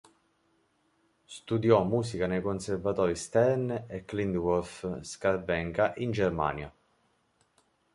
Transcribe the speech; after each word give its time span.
Studiò 1.37 1.83
musica 1.83 2.25
nei 2.25 2.41
conservatori 2.41 3.13
Stern 3.15 3.85
e 3.87 4.03
Klindworth-Scharwenka 4.03 5.93
in 5.97 6.09
Germania. 6.09 6.73